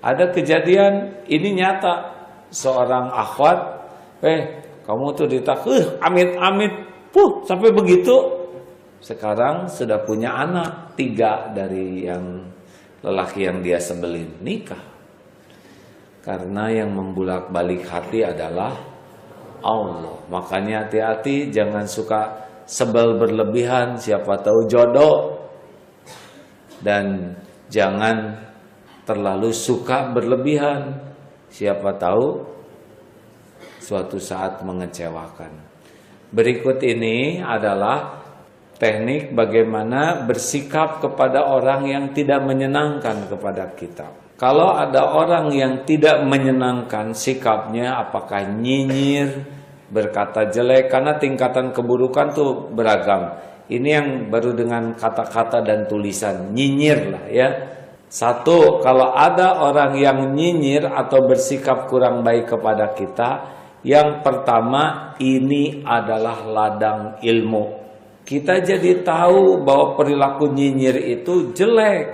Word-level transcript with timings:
Ada 0.00 0.32
kejadian 0.32 1.24
ini 1.28 1.60
nyata 1.60 2.08
seorang 2.48 3.12
akhwat, 3.12 3.58
eh 4.24 4.64
kamu 4.88 5.06
tuh 5.12 5.28
ditak, 5.28 5.60
eh 5.68 5.86
amit-amit, 6.00 6.72
puh 7.12 7.44
sampai 7.44 7.68
begitu. 7.70 8.40
Sekarang 9.00 9.68
sudah 9.68 10.04
punya 10.04 10.36
anak 10.36 10.92
tiga 10.96 11.52
dari 11.56 12.04
yang 12.04 12.44
lelaki 13.00 13.48
yang 13.48 13.64
dia 13.64 13.80
sebelin 13.80 14.28
nikah. 14.44 14.80
Karena 16.20 16.68
yang 16.68 16.92
membulak-balik 16.92 17.88
hati 17.88 18.20
adalah 18.20 18.76
Allah. 19.64 20.20
Makanya 20.28 20.84
hati-hati 20.84 21.48
jangan 21.48 21.88
suka 21.88 22.44
sebel 22.68 23.16
berlebihan, 23.16 23.96
siapa 23.96 24.36
tahu 24.44 24.68
jodoh. 24.68 25.40
Dan 26.84 27.36
jangan 27.72 28.36
terlalu 29.10 29.50
suka 29.50 30.14
berlebihan. 30.14 31.02
Siapa 31.50 31.98
tahu 31.98 32.46
suatu 33.82 34.22
saat 34.22 34.62
mengecewakan. 34.62 35.50
Berikut 36.30 36.78
ini 36.86 37.42
adalah 37.42 38.22
teknik 38.78 39.34
bagaimana 39.34 40.22
bersikap 40.30 41.02
kepada 41.02 41.42
orang 41.42 41.90
yang 41.90 42.04
tidak 42.14 42.38
menyenangkan 42.46 43.26
kepada 43.26 43.74
kita. 43.74 44.06
Kalau 44.38 44.78
ada 44.78 45.10
orang 45.10 45.50
yang 45.52 45.82
tidak 45.82 46.22
menyenangkan 46.22 47.10
sikapnya, 47.12 47.98
apakah 47.98 48.46
nyinyir, 48.46 49.42
berkata 49.90 50.48
jelek, 50.48 50.88
karena 50.88 51.18
tingkatan 51.18 51.74
keburukan 51.74 52.30
tuh 52.32 52.70
beragam. 52.72 53.36
Ini 53.68 53.88
yang 53.90 54.08
baru 54.32 54.54
dengan 54.54 54.94
kata-kata 54.96 55.60
dan 55.66 55.84
tulisan, 55.90 56.54
nyinyir 56.54 56.98
lah 57.10 57.24
ya. 57.28 57.48
Satu, 58.10 58.82
kalau 58.82 59.14
ada 59.14 59.62
orang 59.62 59.94
yang 59.94 60.34
nyinyir 60.34 60.82
atau 60.82 61.30
bersikap 61.30 61.86
kurang 61.86 62.26
baik 62.26 62.50
kepada 62.50 62.90
kita, 62.90 63.30
yang 63.86 64.18
pertama 64.26 65.14
ini 65.22 65.86
adalah 65.86 66.42
ladang 66.42 67.22
ilmu. 67.22 67.78
Kita 68.26 68.66
jadi 68.66 69.06
tahu 69.06 69.62
bahwa 69.62 69.94
perilaku 69.94 70.50
nyinyir 70.50 70.98
itu 71.06 71.54
jelek. 71.54 72.06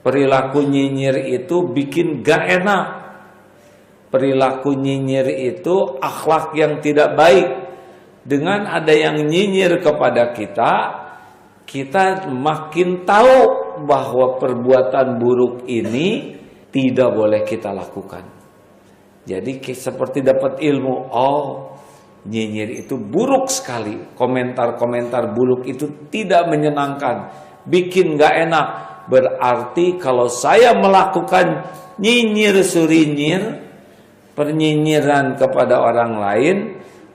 Perilaku 0.00 0.64
nyinyir 0.64 1.20
itu 1.20 1.68
bikin 1.68 2.24
gak 2.24 2.42
enak. 2.64 2.86
Perilaku 4.08 4.72
nyinyir 4.72 5.52
itu 5.52 6.00
akhlak 6.00 6.56
yang 6.56 6.80
tidak 6.80 7.12
baik. 7.12 7.48
Dengan 8.24 8.64
ada 8.72 8.92
yang 8.96 9.20
nyinyir 9.20 9.84
kepada 9.84 10.32
kita, 10.32 10.72
kita 11.68 12.24
makin 12.32 13.04
tahu 13.04 13.61
bahwa 13.84 14.38
perbuatan 14.38 15.18
buruk 15.20 15.66
ini 15.68 16.38
tidak 16.72 17.12
boleh 17.12 17.42
kita 17.44 17.70
lakukan. 17.70 18.24
Jadi 19.22 19.62
seperti 19.70 20.24
dapat 20.24 20.58
ilmu, 20.58 20.94
oh 21.12 21.76
nyinyir 22.26 22.82
itu 22.82 22.98
buruk 22.98 23.46
sekali. 23.46 24.16
Komentar-komentar 24.18 25.30
buruk 25.30 25.68
itu 25.68 26.08
tidak 26.10 26.50
menyenangkan, 26.50 27.30
bikin 27.68 28.18
gak 28.18 28.34
enak. 28.50 28.66
Berarti 29.06 29.98
kalau 29.98 30.26
saya 30.26 30.74
melakukan 30.74 31.66
nyinyir 32.02 32.62
surinyir, 32.66 33.62
pernyinyiran 34.34 35.38
kepada 35.38 35.82
orang 35.82 36.12
lain, 36.18 36.56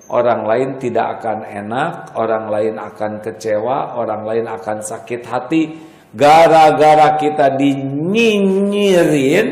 orang 0.07 0.47
lain 0.47 0.69
tidak 0.79 1.19
akan 1.19 1.43
enak, 1.43 2.15
orang 2.15 2.45
lain 2.47 2.75
akan 2.79 3.19
kecewa, 3.19 3.99
orang 3.99 4.23
lain 4.23 4.45
akan 4.47 4.79
sakit 4.79 5.21
hati 5.27 5.63
gara-gara 6.15 7.19
kita 7.19 7.55
dinyinyirin 7.55 9.47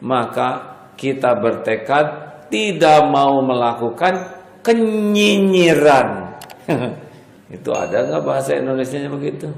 maka 0.00 0.48
kita 0.96 1.36
bertekad 1.36 2.06
tidak 2.52 3.06
mau 3.08 3.40
melakukan 3.40 4.36
kenyinyiran. 4.60 6.36
Itu 7.56 7.72
ada 7.72 8.04
nggak 8.06 8.22
bahasa 8.24 8.56
Indonesia 8.58 9.08
begitu? 9.08 9.48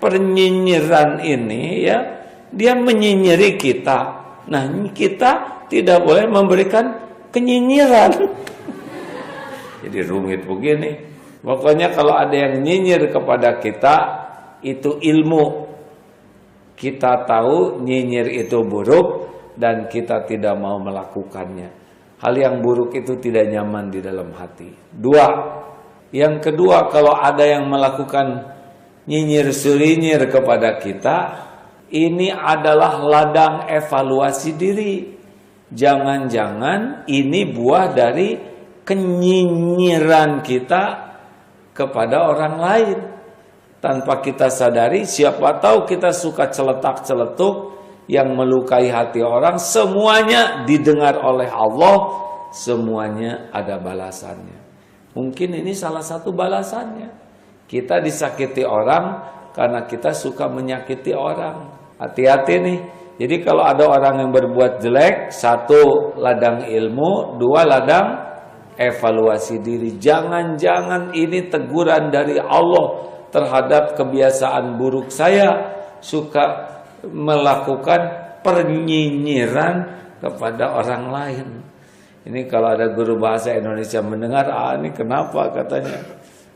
Pernyinyiran 0.00 1.20
ini 1.20 1.84
ya 1.84 2.24
dia 2.50 2.72
menyinyiri 2.74 3.60
kita. 3.60 3.98
Nah 4.48 4.64
kita 4.96 5.64
tidak 5.68 6.02
boleh 6.02 6.26
memberikan 6.26 6.96
kenyinyiran. 7.30 8.10
Jadi 9.84 9.98
rumit 10.04 10.44
begini. 10.44 11.08
Pokoknya 11.40 11.88
kalau 11.96 12.12
ada 12.12 12.36
yang 12.36 12.60
nyinyir 12.60 13.08
kepada 13.08 13.56
kita 13.64 14.28
itu 14.62 15.00
ilmu. 15.00 15.68
Kita 16.76 17.28
tahu 17.28 17.84
nyinyir 17.84 18.46
itu 18.46 18.64
buruk 18.64 19.28
dan 19.60 19.84
kita 19.92 20.24
tidak 20.24 20.56
mau 20.56 20.80
melakukannya. 20.80 21.68
Hal 22.20 22.34
yang 22.36 22.64
buruk 22.64 22.96
itu 22.96 23.20
tidak 23.20 23.52
nyaman 23.52 23.92
di 23.92 24.00
dalam 24.00 24.32
hati. 24.32 24.72
Dua, 24.88 25.28
yang 26.12 26.40
kedua 26.40 26.88
kalau 26.88 27.16
ada 27.16 27.44
yang 27.44 27.68
melakukan 27.68 28.56
nyinyir 29.04 29.52
sulinyir 29.52 30.28
kepada 30.32 30.80
kita, 30.80 31.16
ini 31.92 32.32
adalah 32.32 33.00
ladang 33.00 33.68
evaluasi 33.68 34.56
diri. 34.56 34.94
Jangan-jangan 35.70 37.06
ini 37.06 37.46
buah 37.46 37.92
dari 37.92 38.36
kenyinyiran 38.84 40.42
kita 40.42 40.84
kepada 41.70 42.26
orang 42.26 42.56
lain 42.58 42.98
tanpa 43.80 44.20
kita 44.20 44.52
sadari 44.52 45.08
siapa 45.08 45.56
tahu 45.60 45.88
kita 45.88 46.12
suka 46.12 46.52
celetak-celetuk 46.52 47.80
yang 48.06 48.36
melukai 48.36 48.92
hati 48.92 49.24
orang 49.24 49.56
semuanya 49.56 50.64
didengar 50.68 51.16
oleh 51.20 51.48
Allah 51.48 52.28
semuanya 52.50 53.48
ada 53.54 53.78
balasannya. 53.78 54.58
Mungkin 55.14 55.58
ini 55.62 55.74
salah 55.74 56.02
satu 56.02 56.30
balasannya. 56.30 57.10
Kita 57.66 58.02
disakiti 58.02 58.66
orang 58.66 59.22
karena 59.54 59.86
kita 59.86 60.10
suka 60.14 60.50
menyakiti 60.50 61.14
orang. 61.14 61.70
Hati-hati 61.98 62.54
nih. 62.58 62.80
Jadi 63.20 63.36
kalau 63.44 63.62
ada 63.62 63.84
orang 63.86 64.26
yang 64.26 64.30
berbuat 64.32 64.80
jelek 64.80 65.30
satu 65.30 66.14
ladang 66.18 66.66
ilmu 66.66 67.36
dua 67.38 67.68
ladang 67.68 68.06
evaluasi 68.80 69.60
diri. 69.60 70.00
Jangan-jangan 70.00 71.12
ini 71.12 71.46
teguran 71.52 72.08
dari 72.08 72.40
Allah 72.40 72.86
terhadap 73.30 73.94
kebiasaan 73.94 74.76
buruk 74.76 75.10
saya 75.10 75.78
suka 76.02 76.70
melakukan 77.06 78.00
pernyinyiran 78.44 79.76
kepada 80.20 80.76
orang 80.76 81.04
lain. 81.08 81.48
Ini 82.20 82.44
kalau 82.52 82.76
ada 82.76 82.92
guru 82.92 83.16
bahasa 83.16 83.56
Indonesia 83.56 84.04
mendengar, 84.04 84.44
ah 84.52 84.76
ini 84.76 84.92
kenapa 84.92 85.48
katanya 85.56 86.04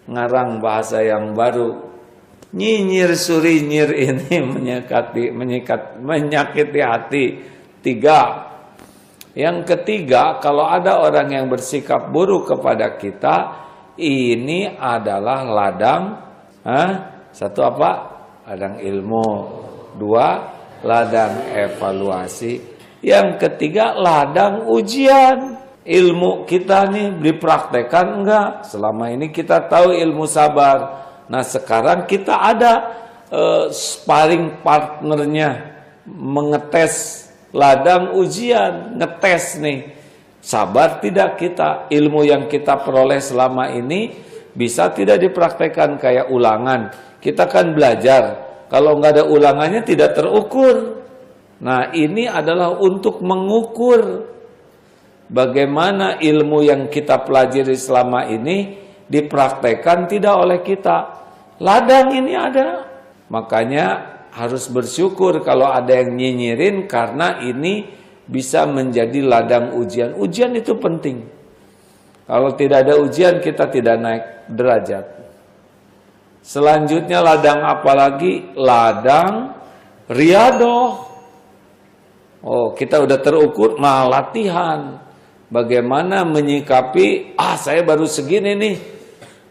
ngarang 0.04 0.60
bahasa 0.60 1.00
yang 1.00 1.32
baru. 1.32 1.94
Nyinyir 2.54 3.16
surinyir 3.16 3.90
ini 3.90 4.36
menyakiti, 4.54 5.32
menyikat, 5.32 5.98
menyakiti 5.98 6.80
hati. 6.84 7.24
Tiga. 7.80 8.52
Yang 9.34 9.74
ketiga, 9.74 10.38
kalau 10.38 10.62
ada 10.70 11.02
orang 11.02 11.34
yang 11.34 11.46
bersikap 11.50 12.06
buruk 12.14 12.54
kepada 12.54 12.94
kita, 12.94 13.66
ini 13.98 14.70
adalah 14.78 15.42
ladang 15.42 16.02
Hah? 16.64 16.90
Satu 17.30 17.60
apa? 17.60 17.90
Ladang 18.48 18.80
ilmu. 18.80 19.26
Dua, 19.94 20.28
ladang 20.82 21.54
evaluasi. 21.54 22.58
Yang 23.04 23.28
ketiga, 23.46 23.92
ladang 23.94 24.66
ujian. 24.66 25.60
Ilmu 25.84 26.48
kita 26.48 26.88
nih 26.88 27.20
dipraktekan 27.20 28.24
enggak? 28.24 28.64
Selama 28.64 29.12
ini 29.12 29.28
kita 29.28 29.68
tahu 29.68 29.92
ilmu 29.92 30.24
sabar. 30.24 31.04
Nah 31.28 31.44
sekarang 31.44 32.08
kita 32.08 32.32
ada 32.32 32.72
uh, 33.28 33.68
sparring 33.68 34.64
partnernya 34.64 35.76
mengetes 36.08 37.28
ladang 37.52 38.16
ujian, 38.16 38.96
ngetes 38.96 39.60
nih. 39.60 39.92
Sabar 40.40 41.04
tidak 41.04 41.40
kita, 41.40 41.88
ilmu 41.88 42.24
yang 42.24 42.48
kita 42.48 42.80
peroleh 42.80 43.20
selama 43.20 43.72
ini 43.72 44.12
bisa 44.54 44.94
tidak 44.94 45.20
dipraktekkan 45.20 45.98
kayak 45.98 46.30
ulangan. 46.30 46.94
Kita 47.18 47.50
kan 47.50 47.74
belajar, 47.74 48.22
kalau 48.70 48.96
nggak 48.98 49.12
ada 49.20 49.24
ulangannya 49.26 49.82
tidak 49.82 50.14
terukur. 50.14 51.02
Nah 51.62 51.90
ini 51.94 52.26
adalah 52.30 52.74
untuk 52.78 53.22
mengukur 53.22 54.30
bagaimana 55.30 56.18
ilmu 56.22 56.62
yang 56.66 56.82
kita 56.90 57.22
pelajari 57.22 57.74
selama 57.74 58.26
ini 58.30 58.78
dipraktekkan 59.10 60.06
tidak 60.06 60.34
oleh 60.34 60.60
kita. 60.62 61.22
Ladang 61.62 62.10
ini 62.14 62.34
ada, 62.34 62.82
makanya 63.30 64.14
harus 64.34 64.66
bersyukur 64.66 65.38
kalau 65.46 65.70
ada 65.70 65.94
yang 66.02 66.18
nyinyirin 66.18 66.90
karena 66.90 67.38
ini 67.38 67.86
bisa 68.26 68.66
menjadi 68.66 69.22
ladang 69.22 69.78
ujian. 69.78 70.18
Ujian 70.18 70.50
itu 70.58 70.74
penting. 70.74 71.33
Kalau 72.24 72.50
tidak 72.56 72.88
ada 72.88 72.96
ujian 72.96 73.40
kita 73.44 73.68
tidak 73.68 73.96
naik 74.00 74.24
derajat. 74.48 75.04
Selanjutnya 76.44 77.24
ladang 77.24 77.60
apa 77.64 77.92
lagi? 77.92 78.52
Ladang 78.56 79.56
riadoh. 80.08 81.04
Oh, 82.44 82.76
kita 82.76 83.00
udah 83.00 83.18
terukur, 83.24 83.80
malah 83.80 84.20
latihan. 84.20 85.00
Bagaimana 85.48 86.28
menyikapi, 86.28 87.36
ah 87.40 87.56
saya 87.56 87.80
baru 87.80 88.04
segini 88.04 88.52
nih. 88.52 88.76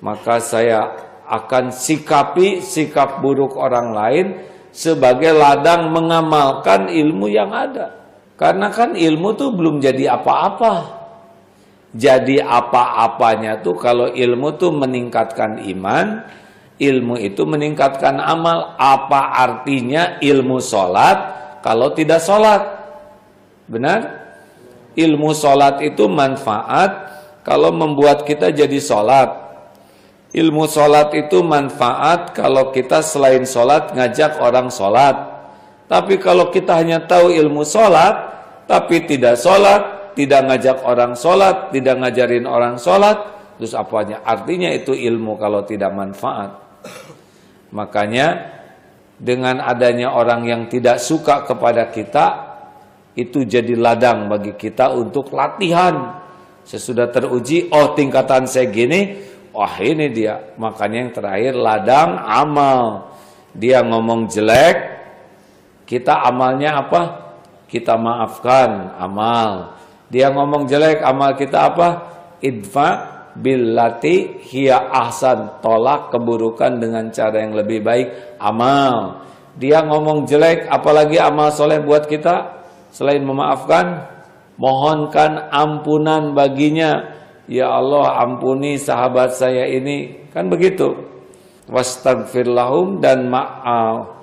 Maka 0.06 0.38
saya 0.38 0.94
akan 1.26 1.74
sikapi 1.74 2.62
sikap 2.62 3.24
buruk 3.26 3.58
orang 3.58 3.90
lain 3.98 4.26
sebagai 4.70 5.34
ladang 5.34 5.90
mengamalkan 5.90 6.94
ilmu 6.94 7.26
yang 7.30 7.50
ada. 7.50 7.94
Karena 8.38 8.70
kan 8.70 8.94
ilmu 8.94 9.34
tuh 9.34 9.50
belum 9.58 9.82
jadi 9.82 10.14
apa-apa. 10.14 10.93
Jadi 11.94 12.42
apa-apanya 12.42 13.62
tuh 13.62 13.78
kalau 13.78 14.10
ilmu 14.10 14.58
tuh 14.58 14.74
meningkatkan 14.74 15.62
iman, 15.62 16.26
ilmu 16.82 17.22
itu 17.22 17.46
meningkatkan 17.46 18.18
amal. 18.18 18.74
Apa 18.82 19.38
artinya 19.38 20.18
ilmu 20.18 20.58
sholat 20.58 21.18
kalau 21.62 21.94
tidak 21.94 22.18
sholat? 22.26 22.66
Benar? 23.70 24.26
Ilmu 24.98 25.38
sholat 25.38 25.86
itu 25.86 26.10
manfaat 26.10 26.92
kalau 27.46 27.70
membuat 27.70 28.26
kita 28.26 28.50
jadi 28.50 28.82
sholat. 28.82 29.30
Ilmu 30.34 30.66
sholat 30.66 31.14
itu 31.14 31.46
manfaat 31.46 32.34
kalau 32.34 32.74
kita 32.74 33.06
selain 33.06 33.46
sholat 33.46 33.94
ngajak 33.94 34.42
orang 34.42 34.74
sholat. 34.74 35.14
Tapi 35.86 36.18
kalau 36.18 36.50
kita 36.50 36.74
hanya 36.74 37.06
tahu 37.06 37.30
ilmu 37.30 37.62
sholat, 37.62 38.34
tapi 38.66 39.06
tidak 39.06 39.38
sholat, 39.38 39.93
tidak 40.14 40.42
ngajak 40.50 40.78
orang 40.86 41.14
sholat, 41.14 41.70
tidak 41.74 41.96
ngajarin 42.00 42.46
orang 42.46 42.76
sholat, 42.78 43.18
terus 43.58 43.74
apanya? 43.78 44.22
Artinya 44.26 44.70
itu 44.70 44.94
ilmu 44.94 45.38
kalau 45.38 45.66
tidak 45.66 45.94
manfaat. 45.94 46.52
Makanya 47.74 48.28
dengan 49.18 49.62
adanya 49.62 50.14
orang 50.14 50.46
yang 50.46 50.62
tidak 50.70 51.02
suka 51.02 51.46
kepada 51.46 51.90
kita, 51.90 52.54
itu 53.14 53.46
jadi 53.46 53.78
ladang 53.78 54.26
bagi 54.30 54.58
kita 54.58 54.94
untuk 54.94 55.34
latihan. 55.34 56.22
Sesudah 56.64 57.12
teruji, 57.12 57.70
oh 57.70 57.94
tingkatan 57.94 58.50
saya 58.50 58.72
gini, 58.72 59.20
wah 59.54 59.78
ini 59.78 60.10
dia. 60.10 60.54
Makanya 60.58 60.98
yang 60.98 61.12
terakhir 61.14 61.54
ladang 61.54 62.10
amal. 62.18 63.14
Dia 63.54 63.86
ngomong 63.86 64.26
jelek, 64.34 64.78
kita 65.86 66.26
amalnya 66.26 66.82
apa? 66.82 67.02
Kita 67.70 67.94
maafkan 67.98 68.98
amal. 68.98 69.78
Dia 70.14 70.30
ngomong 70.30 70.70
jelek, 70.70 71.02
amal 71.02 71.34
kita 71.34 71.74
apa? 71.74 71.88
Idfa 72.38 72.90
billati 73.34 74.46
hiya 74.46 74.94
ahsan. 74.94 75.58
Tolak 75.66 76.14
keburukan 76.14 76.78
dengan 76.78 77.10
cara 77.10 77.42
yang 77.42 77.58
lebih 77.58 77.82
baik, 77.82 78.38
amal. 78.38 79.26
Dia 79.58 79.82
ngomong 79.82 80.30
jelek, 80.30 80.70
apalagi 80.70 81.18
amal 81.18 81.50
soleh 81.50 81.82
buat 81.82 82.06
kita 82.06 82.62
selain 82.94 83.26
memaafkan, 83.26 84.06
mohonkan 84.62 85.50
ampunan 85.50 86.38
baginya. 86.38 87.10
Ya 87.50 87.74
Allah, 87.74 88.22
ampuni 88.22 88.78
sahabat 88.78 89.34
saya 89.34 89.66
ini. 89.66 90.30
Kan 90.30 90.54
begitu. 90.54 90.94
Wastagfirlahum 91.74 93.02
dan 93.02 93.34
maaf 93.34 94.14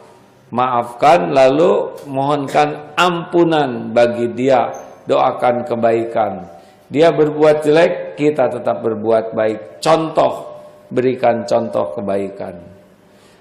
maafkan 0.51 1.31
lalu 1.31 1.95
mohonkan 2.11 2.91
ampunan 2.99 3.95
bagi 3.95 4.27
dia 4.35 4.90
doakan 5.11 5.67
kebaikan. 5.67 6.47
Dia 6.87 7.11
berbuat 7.11 7.67
jelek, 7.67 8.15
kita 8.15 8.47
tetap 8.47 8.83
berbuat 8.83 9.35
baik. 9.35 9.83
Contoh, 9.83 10.63
berikan 10.91 11.43
contoh 11.47 11.95
kebaikan. 11.99 12.55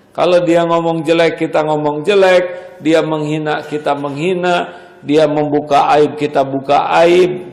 Kalau 0.10 0.42
dia 0.42 0.66
ngomong 0.66 1.06
jelek, 1.06 1.38
kita 1.38 1.62
ngomong 1.66 2.02
jelek. 2.02 2.78
Dia 2.82 3.06
menghina, 3.06 3.62
kita 3.66 3.94
menghina. 3.94 4.74
Dia 5.06 5.30
membuka 5.30 5.90
aib, 5.96 6.18
kita 6.18 6.42
buka 6.42 6.90
aib. 7.06 7.46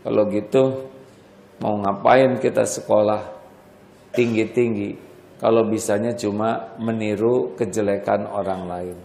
Kalau 0.00 0.26
gitu, 0.32 0.90
mau 1.60 1.76
ngapain 1.76 2.40
kita 2.40 2.64
sekolah 2.64 3.20
tinggi-tinggi? 4.16 4.96
Kalau 5.40 5.64
bisanya 5.64 6.12
cuma 6.12 6.76
meniru 6.76 7.56
kejelekan 7.56 8.28
orang 8.28 8.62
lain. 8.68 8.96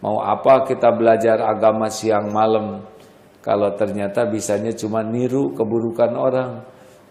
Mau 0.00 0.22
apa 0.22 0.64
kita 0.64 0.94
belajar 0.94 1.42
agama 1.42 1.90
siang 1.90 2.30
malam? 2.30 2.86
Kalau 3.40 3.72
ternyata 3.78 4.26
bisanya 4.26 4.74
cuma 4.74 5.00
niru 5.06 5.54
keburukan 5.54 6.12
orang. 6.14 6.50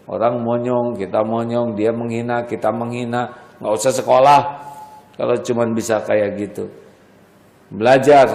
Orang 0.08 0.40
monyong, 0.44 0.96
kita 0.96 1.24
monyong, 1.24 1.76
dia 1.76 1.92
menghina, 1.92 2.48
kita 2.48 2.72
menghina. 2.72 3.32
Nggak 3.60 3.74
usah 3.76 3.94
sekolah. 3.96 4.42
Kalau 5.18 5.36
cuma 5.44 5.64
bisa 5.72 6.00
kayak 6.04 6.40
gitu. 6.40 6.70
Belajar 7.68 8.32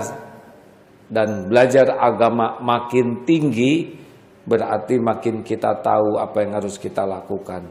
dan 1.12 1.48
belajar 1.48 1.96
agama 2.00 2.60
makin 2.60 3.24
tinggi 3.28 4.02
berarti 4.42 4.98
makin 4.98 5.46
kita 5.46 5.80
tahu 5.80 6.18
apa 6.18 6.36
yang 6.42 6.52
harus 6.58 6.76
kita 6.76 7.06
lakukan. 7.06 7.68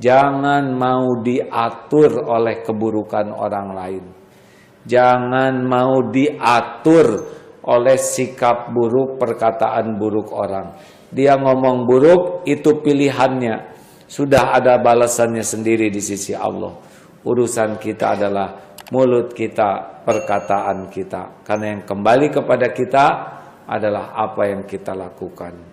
Jangan 0.00 0.72
mau 0.72 1.20
diatur 1.20 2.24
oleh 2.24 2.64
keburukan 2.64 3.28
orang 3.30 3.68
lain. 3.76 4.04
Jangan 4.82 5.62
mau 5.62 6.10
diatur 6.10 7.06
oleh 7.66 7.96
sikap 7.98 8.74
buruk, 8.74 9.18
perkataan 9.18 9.98
buruk 9.98 10.34
orang. 10.34 10.74
Dia 11.12 11.38
ngomong 11.38 11.84
buruk, 11.86 12.22
itu 12.48 12.82
pilihannya. 12.82 13.70
Sudah 14.08 14.56
ada 14.56 14.76
balasannya 14.80 15.44
sendiri 15.44 15.88
di 15.88 16.00
sisi 16.02 16.36
Allah. 16.36 16.72
Urusan 17.22 17.78
kita 17.78 18.18
adalah 18.18 18.76
mulut 18.92 19.32
kita, 19.32 20.02
perkataan 20.04 20.90
kita. 20.92 21.46
Karena 21.46 21.78
yang 21.78 21.82
kembali 21.86 22.26
kepada 22.28 22.66
kita 22.74 23.04
adalah 23.64 24.12
apa 24.12 24.42
yang 24.52 24.68
kita 24.68 24.92
lakukan. 24.92 25.71